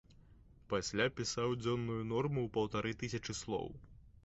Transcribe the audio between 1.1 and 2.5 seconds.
пісаў дзённую норму